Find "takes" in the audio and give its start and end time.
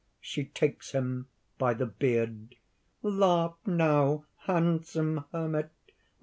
0.45-0.93